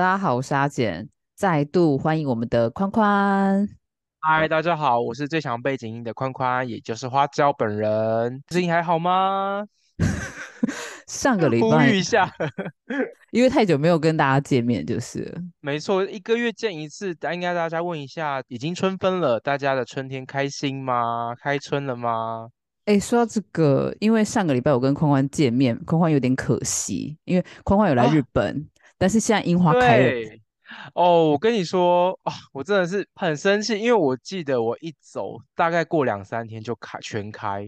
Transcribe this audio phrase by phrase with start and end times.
[0.00, 1.06] 大家好，我是阿简，
[1.36, 3.68] 再度欢迎我们的宽宽。
[4.20, 8.42] 嗨，大家好，我是最强背景音的宽宽，也就是花椒本人。
[8.46, 9.62] 最近还好吗？
[11.06, 12.32] 上个礼拜呼拜吁一下，
[13.30, 21.34] 因为太久没有跟大家见面，就是了没错，一个月见一次，应该大家问一下，已经春分了，大家的春天开心吗？
[21.38, 22.48] 开春了吗？
[22.86, 28.66] 哎，说到这个，因为上个礼拜我跟宽宽见面，宽宽有点可惜，因为宽宽有来日啊，本，
[29.00, 30.12] 但是现在樱花开了，
[30.92, 37.66] 哦，我跟你说，啊，我真的是很生气，因为我记得我一走，大概过两三天就开全开，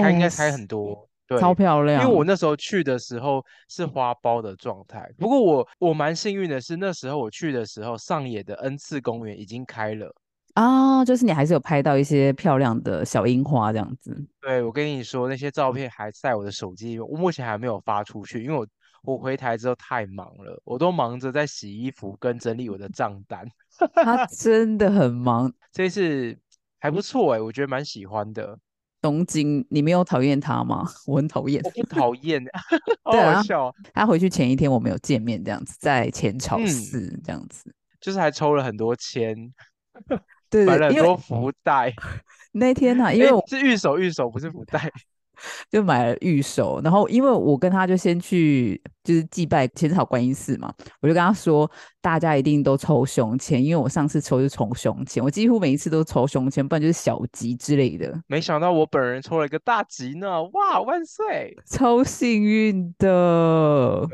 [0.00, 10.10] 它应该开很多，对超，漂亮因为我那时候去的时候是花苞的状态，不过我我蛮幸运的是，那时候我去的时候，上野的恩赐公园已经开了。
[10.54, 11.04] 啊！
[11.04, 14.26] 就是你还是有拍到一些漂亮的小樱花这样子。
[14.40, 18.66] 对，我跟你说，那些照片还在我的手机里面，我目前还没有发出去，因为我
[19.02, 23.46] 我回台之后太忙了，我都忙着在洗衣服跟整理我的账单。
[23.94, 26.36] 他真的很忙，这一次
[26.78, 28.58] 还不错哎，我觉得蛮喜欢的。
[29.02, 30.86] 东京，你没有讨厌他吗？
[31.06, 31.62] 我很讨厌。
[31.88, 32.44] 讨厌，
[33.02, 33.74] 好对啊，好笑哦。
[33.94, 37.74] 他回去前一天我们有见面，这样子，在浅草嗯，寺这样子。
[37.98, 39.34] 就是还抽了很多签，
[40.06, 40.18] 对
[40.50, 41.94] 对，买了很多福袋。
[42.52, 44.90] 那天呢、因为哎，我是玉手玉手，不是福袋。
[45.70, 60.42] 就买了玉手，然后因为我跟他就先去就是祭拜浅草观音寺嘛，我就跟他说，大家一定都抽胸签，因为我上次抽就抽胸签，我几乎每一次都抽胸签，不然就是小吉之类的，没想到我本人抽了一个大吉呢！
[60.44, 61.56] 哇，万岁！
[61.66, 64.08] 超幸运的。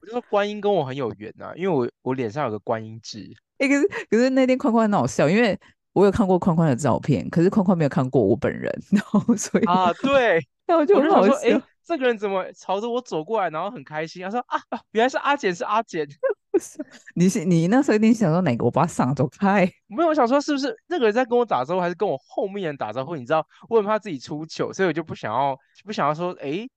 [0.00, 3.26] 我就说观音跟我很有缘呐、因为我我脸上有个观音痣。
[3.56, 5.58] 哎、可是可是那天宽宽很好笑，因为
[5.94, 11.34] 我有看过宽宽的照片，可是宽宽没有看过我本人，然后所以啊，对，然后就很好笑。
[11.34, 14.22] 哎，这个人怎么朝着我走过来，然后很开心？
[14.22, 16.06] 他说啊，啊原来是阿简，是阿简。
[17.16, 19.68] 你是你那时候一定想说哪个我把他上走开？
[19.88, 23.16] 没有，我想说是不是那个人在跟我打招呼，还是跟我后面人打招呼？
[23.16, 26.68] 你知道，我很怕自己出糗，所以我就不想要不想要说，哎，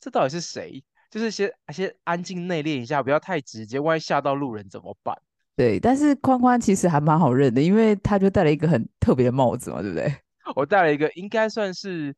[0.00, 0.82] 这到底是谁？
[1.10, 5.16] 就是先先安静内敛一下，不要太直接，万一吓到路人怎么办？
[5.56, 10.10] 对，但是宽宽其实还蛮好认的，因为他就戴了一个很特别的帽子嘛，对不对？
[10.56, 12.14] 我戴了一个应该算是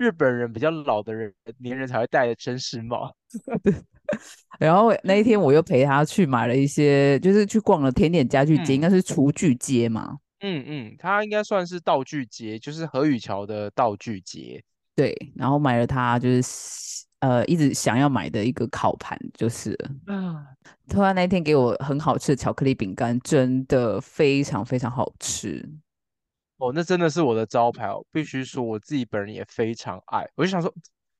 [0.00, 3.14] 日本人比较老的人年人才会戴的绅士帽。
[4.58, 10.16] 然后那一天我又陪他去买了一些，就是去逛了甜点家具街，应嗯该是厨具街嘛。
[10.40, 14.64] 嗯嗯，它应该算是道具街，就是何宇桥的道具街。
[14.96, 20.46] 对，然后买了他就是呃一直想要买的一个烤盘，就是了啊，
[20.88, 25.62] 突然那天给我很好吃的巧克力饼干，真的非常非常好吃。
[26.60, 30.28] 哦，那真的是我的招牌哦，必须说我自己本人也非常爱。
[30.34, 30.70] 我就想说，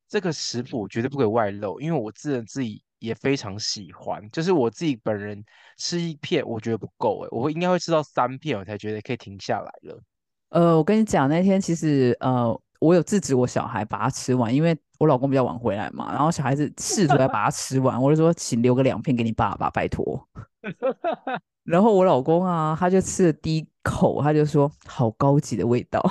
[0.06, 4.22] 这个食谱绝对不可以外露，因为我自认自己也非常喜欢。
[4.30, 5.42] 就是我自己本人
[5.78, 10.02] 吃一片，我觉得不够诶，我会应该会吃到三片，我才觉得可以停下来了。
[10.50, 20.28] 呃，我跟你讲，那天其实呃，我有制止我小孩把它吃完，因为我老公比较晚回来嘛，然后小孩子试图要把它吃完，我就说请留个两片给你爸爸，拜托。
[21.62, 26.02] 然后我老公啊，他就吃了第一口，他就说好高级的味道。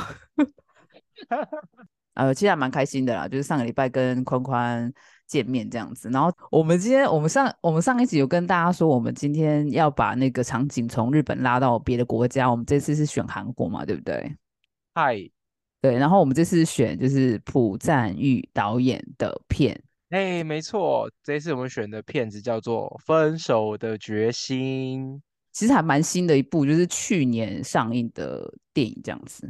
[2.14, 4.92] 呃，其实还蛮开心的啦，就是上个礼拜跟宽宽
[5.26, 6.10] 见面这样子。
[6.10, 12.50] 然后我们今天，我们上我们上一集有跟大家说，我们今天要把那个场景从日本拉到别的国家。
[12.50, 14.36] 我们这次是选韩国嘛，对不对？
[14.94, 15.18] 嗨，
[15.82, 25.16] 对，然后我们这次选就是朴赞玉导演的片，哎，没错，这一次我们选的片子叫做《分手的决心》。
[25.52, 29.50] 其实还蛮新的一部，就是去年上映的电影这样子。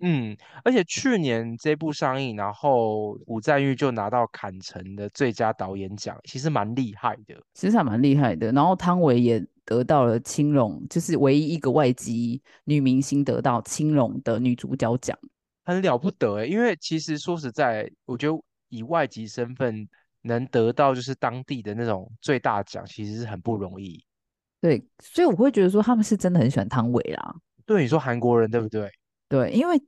[0.00, 7.34] 嗯，而且去年这部上映，然后吴赞玉就拿到坎城的最佳导演奖，其实蛮厉害的。
[7.54, 8.52] 其实还蛮厉害的。
[8.52, 15.18] 然后汤唯也得到了青龙，就是唯一一个外籍女明星得到青龙的女主角奖。
[15.68, 19.86] 很了不得诶，因为其实说实在，我觉得以外籍身份
[20.22, 24.02] 能得到就是当地的那种最大奖，其实是很不容易。
[24.62, 27.34] 对，所以我会觉得说他们是真的很喜欢汤唯啦。
[27.66, 28.90] 对，你说韩国人对不对？
[29.28, 29.78] 对，因为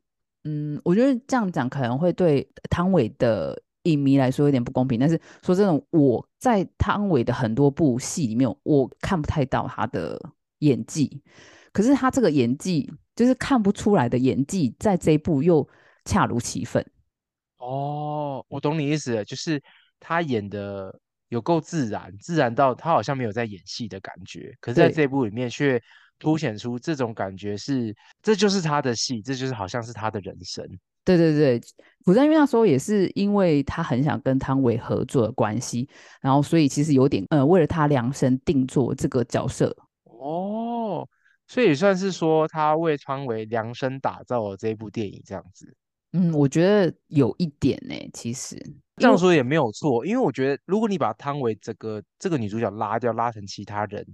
[0.45, 5.01] 嗯，我觉得这样讲可能会对汤唯的影迷来说有点不公平。
[5.01, 10.21] 但是说真的，我在汤唯的很多部戏里面，我看不太到他的
[10.59, 11.23] 演技。
[11.73, 15.67] 可是他这个演技，就是看不出来的演技，在这一部又
[16.05, 16.85] 恰如其分。
[17.59, 19.63] 哦，我懂你意思了，就是
[19.99, 25.81] 他演的有够自然，自然到他好像没有在演戏的感觉，可是在对这部里面却
[26.19, 30.67] 凸显出这种感觉是，这就是他的戏，这就是好像是他的人生。
[31.05, 31.61] 对对对，
[32.05, 35.89] 朴赞玉那时候也是因为他很想跟汤唯合作的关系，
[36.21, 39.75] 然后所以其实有点呃为了他量身定做这个角色。
[40.05, 40.60] 哦，
[41.51, 45.75] 所以也算是说他为汤唯量身打造了这部电影这样子。
[46.13, 48.57] 嗯，我觉得有一点呢、其实
[48.99, 54.07] 这样说也没有错，因为我觉得如果你把汤唯这个这个女主角拉掉，拉成其他人，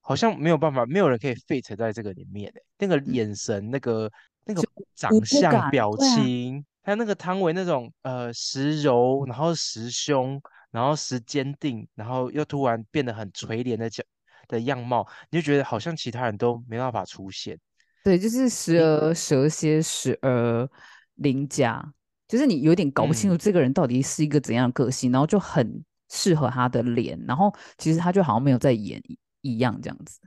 [0.00, 2.62] 好像没有办法，没有人可以 fit 在这个里面诶。
[2.78, 4.08] 那个眼神、那个
[4.44, 4.62] 那个
[4.94, 10.40] 长相、表情，还有那个汤唯那种呃时柔，然后时凶，
[10.70, 14.04] 然后时坚定，然后又突然变得很垂怜的角
[14.48, 17.58] 的样貌，你就觉得好像其他人都没办法出现。
[18.02, 20.68] 对，就是时而蛇蝎，时而
[21.16, 21.92] 邻家，
[22.26, 30.20] 就是你有点搞不清楚嗯这个人到底是一个怎样的个性，然后就很适合他的脸，然后其实他就好像没有在演一一样这样子。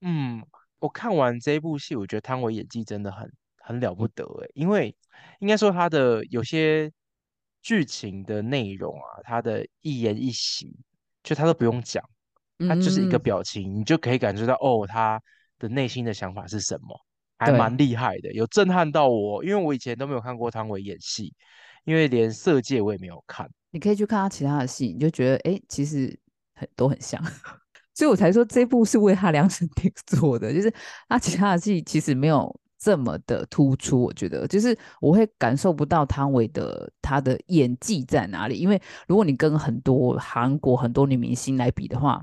[0.00, 0.44] 嗯，
[0.80, 4.94] 我看完这部戏，我觉得汤唯演技真的很很了不得诶，因为
[5.40, 6.92] 应该说他的有些
[7.62, 10.72] 剧情的内容啊，他的一言一行，
[11.22, 12.04] 就他都不用讲，
[12.66, 15.20] 他就是一个嗯，表情，你就可以感觉到哦，他
[15.58, 16.98] 的内心的想法是什么，
[17.38, 21.32] 还蛮，厉害的，有震撼到我，因为我以前都没有看过汤唯演戏，
[21.84, 23.48] 因为连《色戒》我也没有看。
[23.70, 26.18] 你可以去看他其他的戏，你就觉得哎，诶其实
[26.54, 27.22] 很都很像，
[27.94, 30.72] 所以我才说这部是为他量身定做的，就是
[31.08, 42.22] 他其他的戏其实没有这么的突出，我觉得就是我会感受不到汤唯的她的演技在哪里，因为如果你跟很多韩国很多女明星来比的话。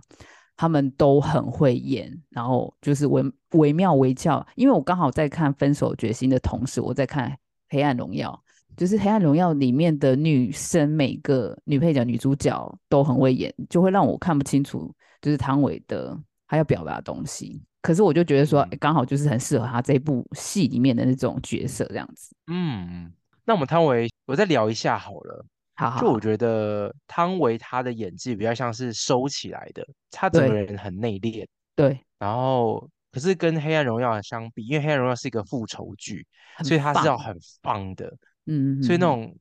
[0.57, 3.21] 他们都很会演，然后就是惟
[3.55, 4.47] 惟妙惟肖。
[4.55, 7.29] 因为我刚好在看《分手决心》的同时，我在看
[7.67, 8.41] 《黑暗荣耀》，
[8.79, 14.89] 就是《黑暗荣耀》里面的女生，每个女配角、女主角都很会演，就会让我看不清楚，
[15.21, 16.17] 就是汤唯的
[16.47, 17.61] 她要表达的东西。
[17.85, 22.35] 可是我就觉得说，嗯刚好就是很适合他这部戏里面的那种角色，这样子。
[22.47, 25.45] 嗯，那我们汤唯，我再聊一下好了。
[25.75, 31.45] 好就我觉得汤唯她的演技比较像是收起来的，她整个人很内敛，
[31.75, 36.25] 对，然后可是跟《黑暗荣耀》相比，因为《黑暗荣耀》是一个复仇剧，
[36.63, 38.11] 所以它是要，很放的，
[38.47, 39.37] 嗯，所以那种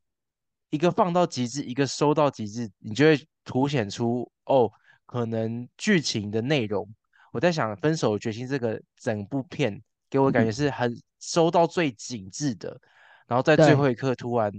[0.68, 4.70] 一个放到极致，一个收到极致，你就会凸显出哦，
[5.06, 6.86] 可能剧情的内容。
[7.34, 12.80] 我在想，《分手的决心》这个整部片给我感觉嗯，是很收到最紧致的，
[13.26, 14.52] 然后在最后一刻突然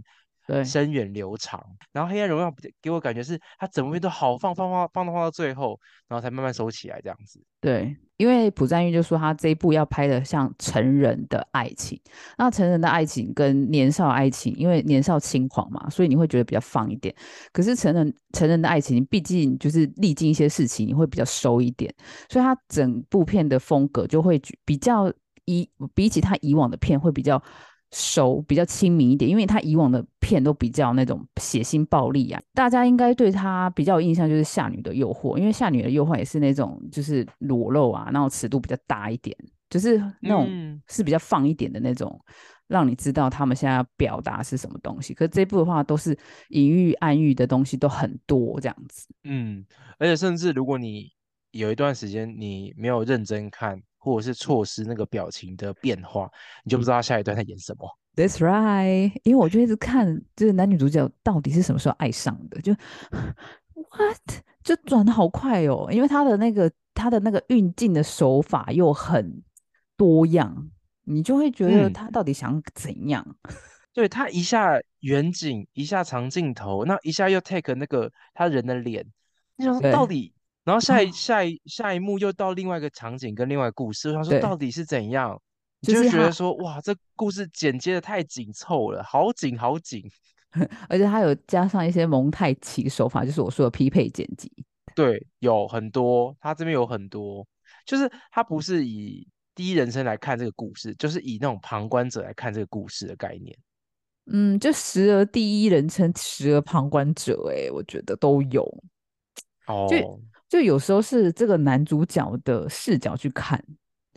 [0.48, 0.64] 对。
[0.64, 1.64] 深远流长。
[1.92, 7.42] 然后《黑暗荣耀》比给我感觉是它整部片都好放放放放到放到最后，然后才慢慢收起来这样子。
[7.62, 12.00] 对，因为朴赞玉就说他这一部要拍的像成人的爱情，
[12.38, 17.16] 那成人的爱情跟年少爱情，因为年少轻狂嘛，所以你会觉得比较放一点。
[17.52, 21.92] 可是成人成人的爱情，毕竟就是历经一些事情，你会比较收一点，
[22.30, 25.12] 所以他整部片的风格就会比较
[25.46, 27.42] 以比起他以往的片会比较
[27.92, 39.36] 熟，比较亲民一点，因为他以往的片都比较那种血腥暴力啊，大家应该对他比较有印象就是《夏女的诱惑》，因为《夏女的诱惑》也是那种就是裸露啊，然后尺度比较大一点，
[39.70, 42.20] 就是那种嗯是比较放一点的那种。
[42.68, 46.18] 让你知道他们现在要表达是什么东西，可是这部的话都是
[46.50, 49.08] 隐喻暗喻的东西都很多这样子。
[49.24, 49.64] 嗯，
[50.00, 51.12] 而且甚至如果你
[51.51, 56.30] 有一段时间你没有认真看，或者是错失那个表情的变化，
[56.64, 57.90] 你就不知道他下一段在演什么。
[58.16, 62.72] That's right，因为我就一直看，就是男女主角到底是什么时候爱上的，就
[63.74, 69.42] what 就转的好快哦，因为他的那个他的那个运镜的手法又很
[69.98, 70.70] 多样，
[71.04, 73.26] 你就会觉得嗯，他到底想怎样？
[73.92, 79.06] 对，他一下远景，一下长镜头，那一下又 take 那个他人的脸，
[79.56, 80.35] 你想，到底，
[80.65, 85.41] 然后下一下一下一幕又到另外一个场景跟另外一个故事，我想说到，底是怎样？
[85.81, 90.03] 你就是他，觉得说，哇，这故事剪接的太紧凑了，好紧好紧。
[90.89, 94.51] 而且他有加上一些蒙太奇手法，就是我说的匹配剪辑。
[94.95, 97.45] 对，有很多，他这边有很多，
[97.86, 103.55] 就是他不是以第一人称来看这个故事，就是以那种旁观者来看这个故事的概念。
[104.31, 108.63] 嗯，就时而第一人称，时而旁观者，哎，我觉得都有。
[109.67, 109.98] 哦，就
[110.62, 113.62] 有时候是这个男主角的视角去看，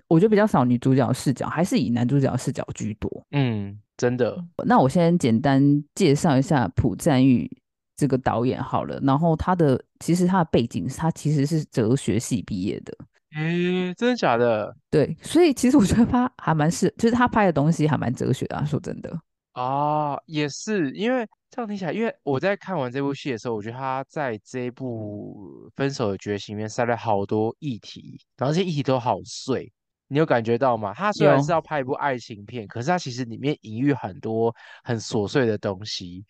[0.08, 3.10] 我觉得比较少女主角的视角，还是以男主角视角居多。
[3.32, 7.50] 嗯，真的，那我先简单介绍一下朴赞玉
[7.96, 12.96] 这个导演好了，然后他的其实他的背景，他其实是哲学系毕业的，
[13.34, 14.74] 诶，真的假的？
[14.90, 19.18] 对，所以其实我觉得他还蛮是，就是他拍的东西还蛮哲学的、啊，说真的。
[19.58, 29.72] 啊，也是，因为这样听起来，因为我在看完这部戏的时候，我觉得他在这一部《分手的决心》里面塞了好多议题，然后这些议题都好碎，
[30.06, 30.94] 你有感觉到吗？
[30.94, 36.24] 他虽然是要拍一部爱情片，可是他其实里面隐喻很多很琐碎的东西。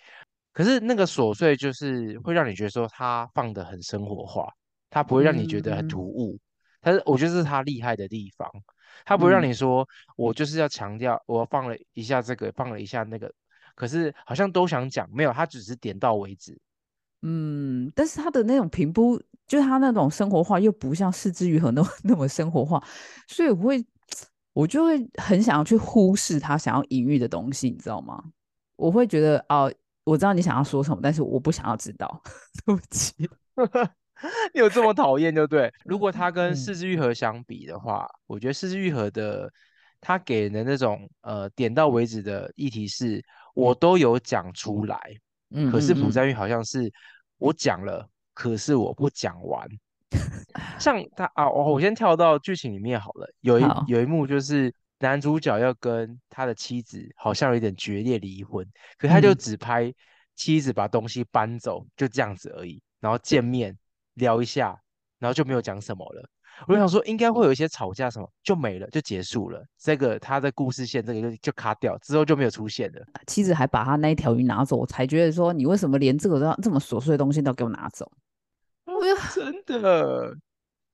[0.54, 4.50] 可是那个琐碎就是会让你觉得说他放的很生活化，
[4.88, 6.38] 他不会让你觉得很突嗯兀。
[6.88, 8.50] 但是我觉得这是他厉害的地方，
[9.04, 13.30] 他不会让嗯你说我就是要强调我放了一下这个，放了一下那个，
[13.74, 16.58] 可是好像都想讲，没有，他只是点到为止。
[17.20, 22.82] 嗯，但是他的那种平铺，就是他那种生活化，又不像四肢愈合那么 那么生活化，
[23.26, 23.86] 所以我会
[24.54, 28.24] 我就会很想要去忽视他想要隐喻的东西，你知道吗？
[28.76, 29.70] 我会觉得哦，
[30.04, 32.22] 我知道你想要说什么，但是我不想要知道，
[32.64, 33.12] 对不起。
[34.54, 35.72] 你有这么讨厌，对不对？
[35.84, 39.50] 如果他跟嗯四之愈合相比的话，我觉得四之愈合的
[40.00, 44.98] 他给人的那种呃点到为止的议题是，我都有讲出来。
[45.50, 46.92] 嗯可是朴赞玉好像是
[47.38, 49.66] 我讲了，可是我不讲完。
[50.78, 53.26] 像他啊，我我先跳到剧情里面好了。
[53.40, 59.92] 有一，有一幕就是男主角要跟他的妻子好像有点决裂离婚，可他就嗯，只拍
[60.34, 63.76] 妻子把东西搬走，就这样子而已，然后对，见面
[64.18, 64.78] 聊一下，
[65.18, 66.28] 然后就没有讲什么了。
[66.66, 69.64] 我就想说，应该会有一些吵架什么，就没了，就结束了。
[69.78, 73.00] 这个他的故事线，这个就就卡掉，之后就没有出现了。
[73.26, 78.10] 妻子还把他那一条鱼拿走，我才觉得说你为什么连这个都要这么琐碎的东西都给我拿走？
[78.86, 80.34] 我就真的，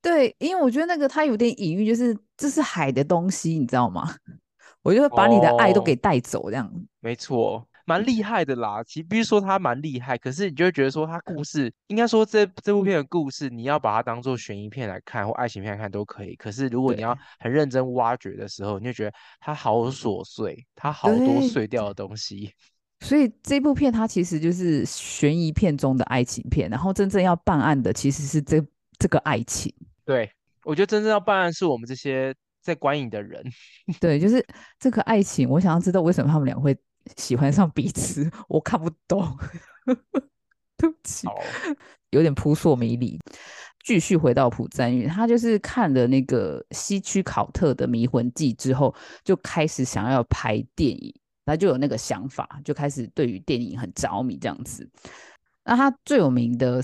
[0.02, 4.14] 对，因为我觉得那个他有点隐喻，就是这是海的东西，你知道吗？
[4.82, 6.70] 我就会把你的爱都给哦，带走，这样。
[7.00, 8.82] 没错，蛮厉害的啦。
[8.84, 16.34] 其实必须说他蛮厉害，可是你就会觉得说他故事，应该说这这部片的故事，你要把它当做悬疑片来看或爱情片来看都可以。
[16.36, 22.52] 可是如果你要很认真挖掘的时候，你就觉得它好琐碎，它好多，碎掉的东西。
[23.00, 28.64] 所以这部片它其实就是悬疑片中的爱情片，然后真正要办案的其实是这
[28.98, 29.70] 这个爱情。
[30.06, 30.30] 对，
[30.64, 33.44] 我觉得真正要办案是我们这些在观影的人。
[34.00, 34.42] 对，就是
[34.78, 36.74] 这个爱情，我想要知道为什么他们俩会
[37.16, 39.37] 喜欢上彼此， 我看不懂。
[40.76, 41.26] 对不起，
[42.11, 43.18] 有点扑朔迷离。
[43.84, 54.90] 继续回到朴赞玉，他就是看了那个西区考特的《迷魂记》之后，就开始想要拍电影，他就有那个想法，就开始对于电影很着迷这样子。
[55.64, 56.82] 那他最有名的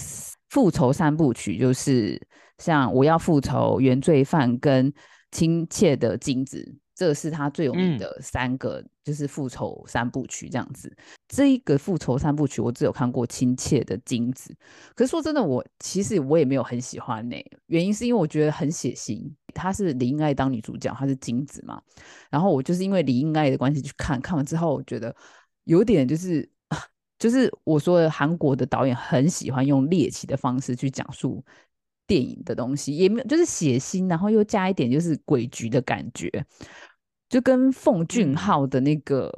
[0.51, 2.21] 复仇三部曲就是
[2.59, 4.93] 像《我要复仇》《原罪犯》跟
[5.31, 6.59] 《亲切的金子》，
[7.01, 10.95] 这是他最有名嗯，的三个，就是复仇三部曲这样子。
[11.29, 14.53] 这一个复仇三部曲，我只有看过《亲切的金子》，
[14.95, 17.37] 可是说真的，我其实我也没有很喜欢呢、
[17.69, 19.33] 原因是因为我觉得很血腥。
[19.55, 21.81] 她是李英爱当女主角，她是金子嘛，
[22.29, 25.17] 然后我就是因为李英爱的关系去看，看完之后我觉得
[25.65, 26.47] 有点就是。
[27.19, 31.45] 就是我说的，韩国的导演很喜欢用猎奇的方式去讲述
[32.07, 36.31] 电影的东西，也没有就是血腥，然后又加一点就是诡谲的感觉，
[37.31, 39.33] 就跟奉俊嗯，昊的那个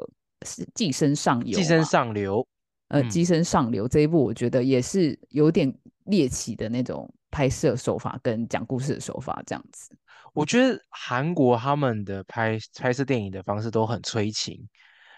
[0.47, 2.45] 是《寄生上游》寄生，上流，
[2.89, 3.11] 呃，《嗯。
[3.11, 5.73] 寄生上流》这一部，我觉得也是有点
[6.07, 9.95] 猎奇的那种拍摄手法跟讲故事的手法，这样子。
[10.33, 14.59] 我觉得韩国他们的拍拍摄电影的方式都很催情，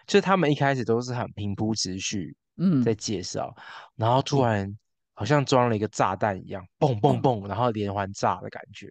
[0.09, 3.55] 就是他们一开始都是很平铺直叙嗯在嗯，介绍，
[3.95, 4.77] 然后突然
[5.13, 8.91] 好像装了一个炸弹一样，嘣嘣哦，嘣，然后连环炸的感觉。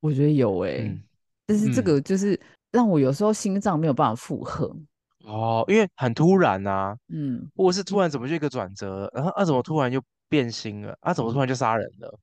[0.00, 1.02] 我觉得有诶、嗯
[1.46, 2.40] 但是这嗯，个就是
[2.74, 4.74] 让我有时候心脏没有办法负荷。
[5.24, 12.18] 哦，因为很突然啊，嗯，或者是突然怎么就一个转折，然后啊怎么突然就变心了，啊怎么突然就杀人了？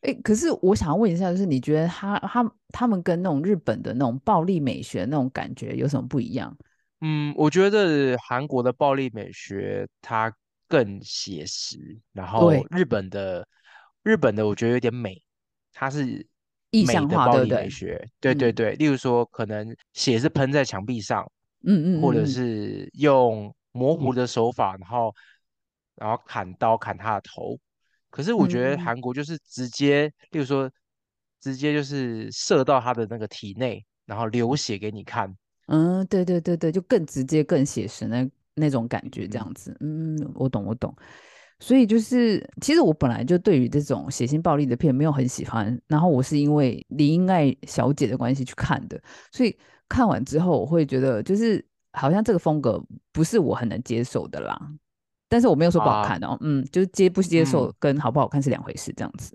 [0.00, 6.54] 诶，可是我想要问一下，就是你觉得他他他们跟那种日本的那种暴力美学那种感觉有什么不一样？
[7.00, 10.30] 嗯，我觉得韩国的暴力美学它
[10.68, 11.78] 更写实，
[12.12, 13.46] 然后，日本的
[14.02, 15.22] 日本的我觉得有点美，
[15.72, 16.26] 它是
[16.72, 17.62] 意象化，的对不对？
[17.64, 18.08] 美学。
[18.20, 21.30] 对对嗯对，例如说可能血是喷在墙壁上，
[21.64, 25.14] 嗯或者嗯嗯嗯是用模糊的手法，然后
[25.96, 27.58] 然后砍刀砍他的头。
[28.10, 30.70] 可是我觉得嗯韩国就是直接，例如说
[31.40, 35.34] 直接就是射到他的那个体内，然后流血给你看。
[35.66, 39.76] 嗯，对对对对，就更直接、更写实那那种感觉，这嗯样子。
[39.80, 40.94] 嗯，我懂我懂。
[41.62, 49.00] 所以就是，其实我本来就对于这种血腥暴力的片没有很喜欢，然后我是因为李英爱小姐的关系去看的，
[49.30, 49.56] 所以
[49.88, 54.60] 看完之后我会觉得，就是好像这个风格不是我很能接受的啦。
[55.28, 59.32] 但是我没有说不好啊，看哦，嗯，就是接不接受嗯，跟好不好看是两回事，这样子。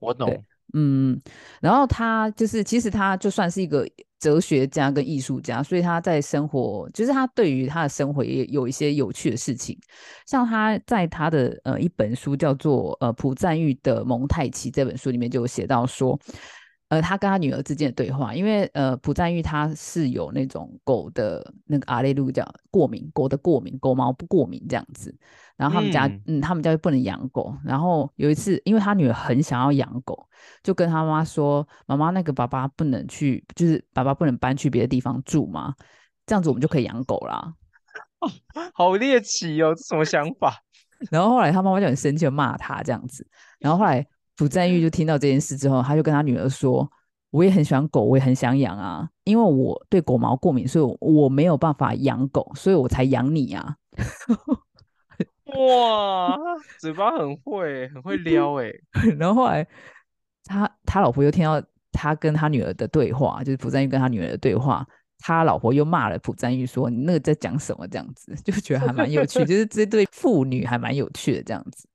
[0.00, 0.28] 我懂。
[0.74, 1.20] 嗯，
[1.60, 3.86] 然后他就是，其实他就算是一个
[4.22, 9.76] 哲学家跟艺术家，所以他在生活，就是他对于他的生活也有一些有趣的事情，
[10.28, 16.16] 像他在他的呃一本书叫做呃朴赞玉的蒙太奇这本书里面就有写到说，
[16.92, 25.16] 呃，他跟他女儿之间的对话，因为呃，朴赞玉他是有那种狗的那个阿雷路叫过敏，狗的过敏，狗毛不过敏这样子。
[25.56, 27.56] 然后他们家，嗯嗯，他们家就不能养狗。
[27.64, 30.28] 然后有一次，因为他女儿很想要养狗，
[30.62, 35.74] 就跟他妈说：“妈妈，那个爸爸不能去，就是爸爸不能搬去别的地方住吗？
[36.26, 37.54] 这样子我们就可以养狗啦。
[38.74, 40.62] 好猎奇哦，这什么想法？”
[41.10, 43.26] 然后后来他妈妈就很生气，就骂他这样子。
[43.58, 46.90] 然后后来朴赞玉就听到这件事之后，他就跟他女儿说
[47.30, 53.76] ：“我也很喜欢狗，我也很想养啊，因为我对狗毛过敏，所以我我没有办法养狗，所以我才养你啊。”
[55.54, 56.38] 哇，
[56.80, 58.72] 嘴巴很会，很会 撩哎。
[59.18, 59.66] 然后后来
[60.44, 61.62] 他他老婆又听到
[61.92, 64.86] 他跟他女儿的对话，就是朴赞玉跟他女儿的对话，
[65.18, 71.86] 他老婆又骂了朴赞玉说：“你那个在讲什么？”这样子 就觉得还蛮有趣，就是这对父女还蛮有趣的这样子，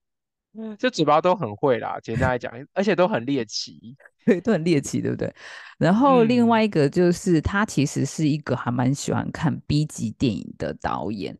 [0.77, 3.95] 就嘴巴都很会啦，简单来讲，而且都很猎奇。
[4.25, 5.33] 对，都很猎奇，对不对？
[5.77, 11.37] 然后另嗯外一个就是他其实是一个还蛮喜欢看 B 级电影的导演。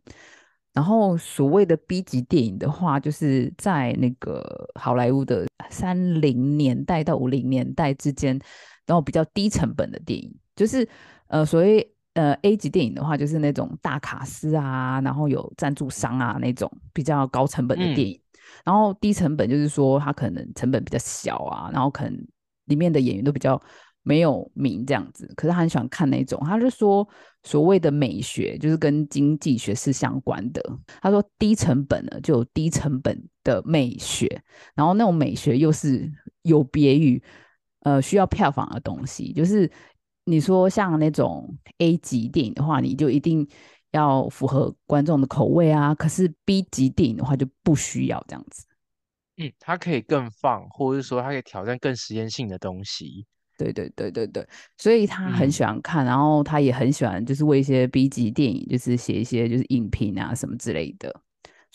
[0.74, 8.40] 然后所谓的 B 级电影的话，就是在那个好莱坞的三零年代到五零年代之间，
[8.86, 10.88] 然后比较低成本的电影，就是
[11.28, 18.22] 呃所谓呃 A 级电影的话，就是那种大卡司啊，然后有赞助商啊那种比较高成本的电影。
[18.66, 22.28] 然后低成本就是说它可能成本比较小啊，然后可能
[22.66, 23.62] 里面的演员都比较
[24.04, 27.06] 没有名这样子，可是他很喜欢看那种，他就说
[27.44, 30.62] 所谓的美学就是跟经济学是相关的。
[31.02, 34.42] 他说低成本呢就有低成本的美学，
[34.76, 36.10] 然后那种美学又是
[36.44, 37.22] 有别于
[37.82, 39.70] 呃需要票房的东西，就是
[40.24, 43.46] 你说像那种 A 级电影的话，你就一定
[43.98, 48.66] 要符合观众的口味啊，可是 B 级电影的话就不需要这样子。
[49.38, 53.26] 嗯，它可以更放，或者是说它可以挑战更实验性的东西。
[53.58, 61.22] 对对对对对，所以他很嗯喜欢看，然后他也很喜欢，就是为一些 B 级电影，就是写一些就是影评啊什么之类的。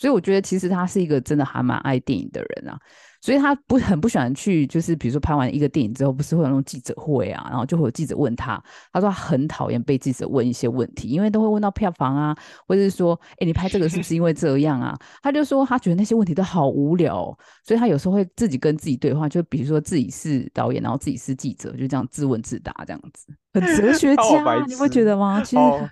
[0.02, 2.76] 所以我觉得其实他是一个真的还蛮爱电影的人啊，
[3.20, 8.60] 所以他不很不喜欢去，就是比如说拍完一个电影之后，不是会有那种记者会啊，然后就会有记者问他，
[8.92, 12.36] 他说他很讨厌被记者问一些问题，因为都会问到票房啊，
[12.66, 14.98] 或者是说，哎，你拍这个是不是因为这样啊？
[15.22, 25.40] 他就说他觉得那些问题都好无聊哦、所以他有时候会自己跟自己对话，就比如说自己是导演，然后自己是记者，就这样自问自答这样子，很哲学家 啊，你不觉得吗？
[25.44, 25.88] 其实哦，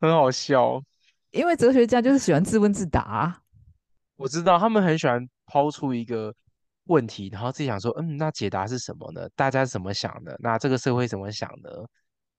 [0.00, 0.80] 很好笑。
[1.32, 3.42] 因为哲学家就是喜欢自问自答啊、
[4.16, 6.34] 我知道他们很喜欢抛出一个
[6.84, 9.28] 问题，然后自己想说，嗯，那解答是什么呢？
[9.34, 10.36] 大家怎么想的？
[10.40, 11.88] 那这个社会怎么想的？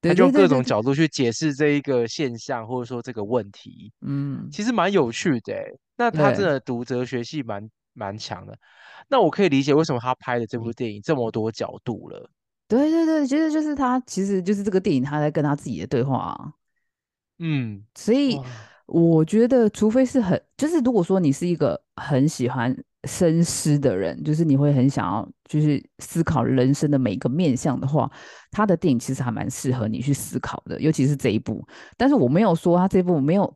[0.02, 5.80] 他就各种角度去解释这一个现象，或者说这个问题，嗯，其实蛮有趣的诶。
[5.96, 8.54] 那他真的读哲学系蛮蛮强的。
[9.08, 12.30] 那我可以理解为什么他拍的这部电影这么多角度了。
[12.68, 16.54] 对对对，其实就是他，其实就是这个电影他在跟他自己的对话啊、
[17.40, 18.46] 嗯，所以哇，
[18.86, 28.12] 我觉得，除非是很，就是如果说你是一个很喜欢深思的人，就是你会很想要就是思考人生的每一个面向的话，
[28.52, 31.66] 他的电影其实还蛮适合你去思考的，尤其是这一部。
[31.98, 33.54] 但是我没有说他这部没有，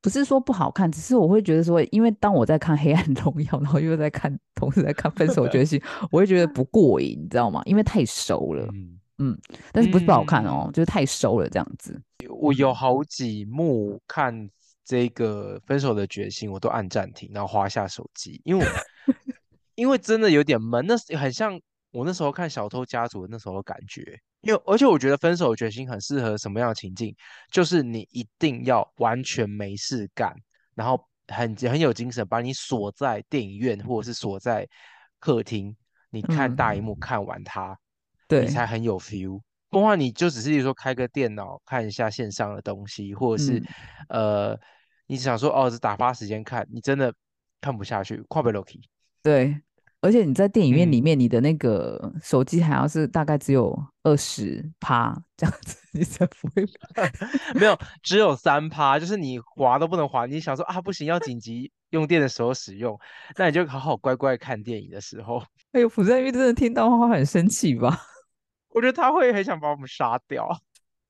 [0.00, 5.78] 不是说不好看，只是我会觉得说，因为当我在看《黑暗荣耀》，然后又在看，同时在看《分手决心》，
[6.10, 7.60] 我会觉得不过瘾，你知道吗？
[7.64, 9.38] 因为太熟了，嗯，嗯，
[9.72, 12.00] 但是不是不好看哦，嗯就是太熟了这样子。
[12.28, 14.48] 我有好几幕看
[14.88, 18.72] 这个《分手的决心》，我都按暂停，然后滑下手机，因为我
[19.76, 24.18] 因为真的有点闷，那是很像我那时候看《小偷家族》的那时候的感觉。
[24.40, 27.14] 因为而且我觉得《分手的决心》很适合什么样的情境，
[27.52, 30.34] 就是你一定要完全没事干，
[30.74, 34.66] 然后很很有精神，把你锁在电影院或者是锁在
[35.18, 35.76] 客厅，
[36.08, 37.76] 你看大荧幕嗯，看完它，你
[38.26, 39.42] 对，才很有 feel。
[39.68, 43.58] 不然你就只是说开个电脑看一下线上的东西，或者是
[44.08, 44.50] 嗯。
[44.50, 44.60] 呃，
[45.08, 47.12] 你只想说哦，是打发时间看，你真的
[47.60, 48.80] 看不下去，跨不了 key。
[49.22, 49.60] 对，
[50.00, 56.64] 而且你在电影院里嗯，面，你的那个手机还要是大概只有二十趴这样子，你才不会。
[57.58, 60.26] 没有，只有三趴，就是你滑都不能滑。
[60.26, 62.98] 你想说啊，不行，要紧急用电的时候使用，
[63.36, 65.42] 那你就好好乖乖看电影的时候，
[65.72, 67.98] 哎呦，朴赞玉真的听到话会很生气吧？
[68.68, 70.46] 我觉得他会很想把我们杀掉。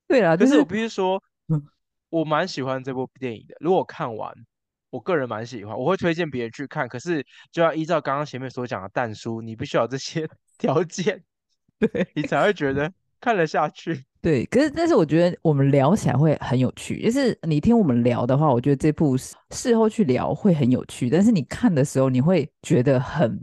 [0.07, 1.61] 对啊，就是可是我必须说，嗯
[2.09, 3.55] 我蛮喜欢这部电影的。
[3.59, 4.33] 如果看完，
[4.89, 6.87] 我个人蛮喜欢，我会推荐别人去看。
[6.87, 11.23] 可是就要依照刚刚前面所讲的淡书，你必须要有这些 条件，
[11.77, 12.91] 对你才会觉得
[13.21, 14.05] 看得下去。
[14.21, 23.41] 对，可是但是我觉得我们聊起来会很有趣，就是你听我们聊的话，我觉得这部事事后去聊会很有趣，但是你看的时候你会觉得很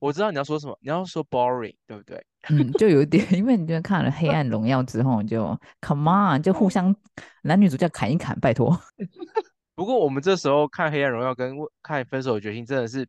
[0.00, 2.20] 我知道你要说什么，你要说 boring，对不对？
[2.48, 6.94] 嗯，就有一点，因为你觉得看了《黑暗荣耀》之后，你就 come on，就互相
[7.42, 8.76] 男女主角砍一砍，拜托。
[9.76, 13.06] 不过我们这时候看《黑暗荣耀》跟看《分手的决心》真的是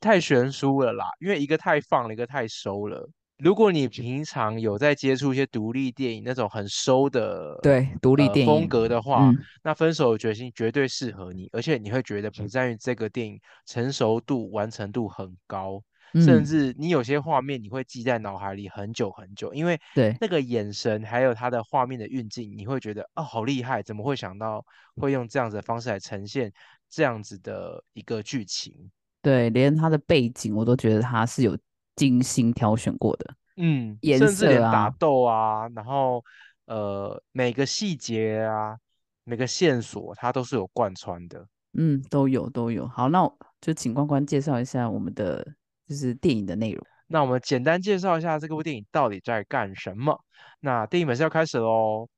[0.00, 3.08] 太悬殊了啦，因为一个太放了，一个太收了。
[3.38, 15.82] 如果你平常有在接触一些独立电影那种很收的对独立呃电影风格的话，嗯那《分手的决心》绝对适合你，而且你会觉得朴赞郁这个电影成熟度、完成度很高，
[16.14, 24.64] 甚嗯，至你有些画面你会记在脑海里很久很久，因为对那个眼神还有他的画面的运镜，你会觉得哦好厉害，怎么会想到
[24.96, 26.52] 会用这样子的方式来呈现
[26.90, 28.90] 这样子的一个剧情？
[29.22, 31.56] 对，连他的背景我都觉得他是有
[31.96, 36.24] 精心挑选过的，嗯，颜甚至连打色啊，斗啊，然后
[36.66, 38.76] 呃每个细节啊，
[39.24, 41.46] 每个线索它都是有贯穿的。
[41.74, 42.86] 嗯，都有都有。
[42.86, 43.26] 好，那
[43.60, 45.54] 就请关关介绍一下我们的
[45.92, 46.84] 就是电影的内容。
[47.06, 50.18] 那我们简单介绍一下这部电影到底在干什么。
[50.60, 52.08] 那电影本身要开始喽。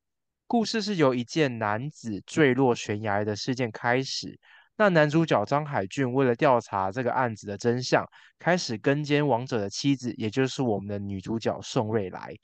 [0.46, 4.38] 故事是由一件男子坠落悬崖的事件开始。
[4.76, 8.04] 那男主角张海俊为了调查这个案子的真相，
[8.38, 12.34] 开始跟监亡者的妻子，也就是我们的女主角宋瑞来。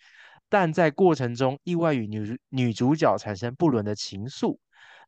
[0.49, 4.59] 但在过程中，意外与女女主角产生不伦的情愫。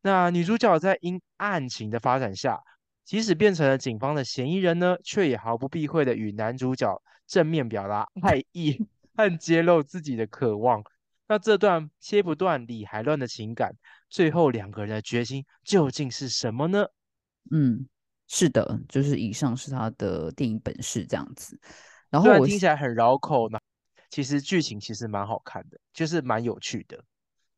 [0.03, 2.61] 那女主角在因案情的发展下，
[3.05, 8.87] 即使变成了警方的嫌疑人呢，却也毫不避讳的与男主角正面表达爱意
[9.17, 10.83] 和揭露自己的渴望。
[11.29, 13.75] 那这段切不断、理还乱的情感，
[14.09, 16.85] 最后两个人的决心究竟是什么呢？
[17.51, 17.89] 嗯，
[18.29, 21.59] 是的，就是以上是他的电影本事这样子。
[22.11, 23.59] 然后我听起来很绕口呢，
[24.11, 27.03] 其实剧情其实蛮好看的，就是蛮有趣的。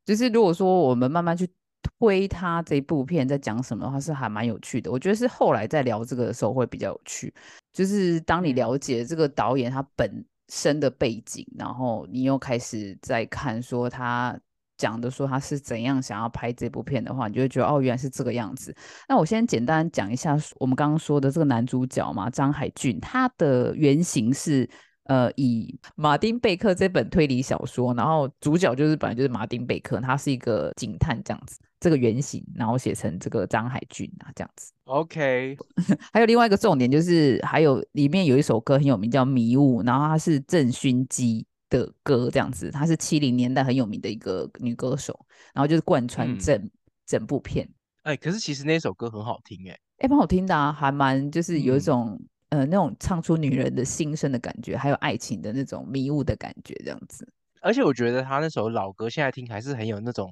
[0.05, 1.51] 就是如果说我们慢慢去
[1.99, 4.91] 推他这部片在讲什么的话，是还蛮有趣的。
[4.91, 7.33] 我觉得是后来在聊这个的时候会比较有趣，
[7.73, 14.39] 就是当你嗯了解这个导演他本身的背景，然后你又开始在看说他
[14.77, 18.75] 讲的说他是怎样想要拍这部片的话，你就会觉得哦，原来是这个样子。
[19.09, 24.69] 那我先简单讲一下我们刚刚说的这个男主角嘛，张海俊，他的原型是。
[25.07, 34.73] 呃，以马丁贝克这本推理小说，然后主角就是本来就是马丁贝克，他是一个警探这样子，这个原型，然后写成这个张海俊啊这样子。
[34.85, 35.55] OK，
[36.15, 46.71] 还有另外一个重点就是，还有里面有一首歌很有名，叫《迷雾》，然后它是郑勋基的歌这样子，她是七零年代很有名的一个女歌手，然后就是贯穿嗯整、
[47.05, 47.69] 整部片，
[48.05, 49.79] 哎，可是其实那首歌很好听哎。
[49.99, 57.31] 哎，蛮好听的啊，还蛮就是有一嗯种、呃那种唱出女人的心声的感觉，还有爱情的那种迷雾的感觉这样子。
[57.61, 60.31] 而且我觉得他那首老歌现在听还是很有那种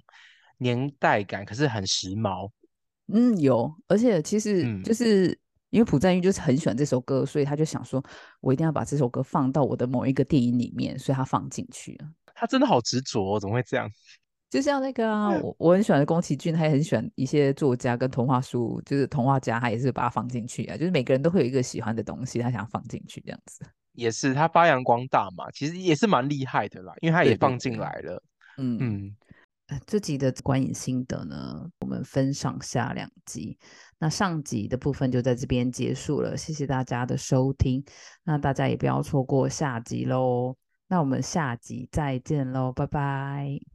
[0.59, 2.51] 年代感，可是很时髦。
[3.12, 5.37] 嗯，有，而且其实嗯就是、
[5.71, 8.03] 因为朴赞郁就是很喜欢这首歌，所以他就想说，
[8.41, 12.09] 我一定要把这首歌放到我的某一个电影里面，所以他放进去了。
[12.35, 13.91] 他真的好执着哦，怎么会这样？
[14.49, 20.77] 就像那个啊，我我很喜欢的宫崎骏，他也很喜欢一些作家跟童话书，就是童话家，他也是把它放进去啊。
[20.77, 23.65] 就是每个人都会有一个喜欢的东西，他想放进去这样子。
[23.95, 28.23] 也是他发扬光大嘛，其实也是蛮厉害的啦，因为他也放进对来了。
[28.59, 29.17] 嗯，嗯，
[29.87, 33.58] 这集的观影心得呢，我们分上下两集。
[33.98, 37.85] 那上集的部分就在这边结束了，谢谢大家的收听。
[38.24, 40.56] 那大家也不要错过下集喽。
[40.88, 43.71] 那我们下集再见喽，拜拜。